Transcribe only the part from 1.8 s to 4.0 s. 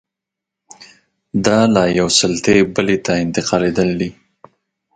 یوې سلطې بلې ته انتقالېدل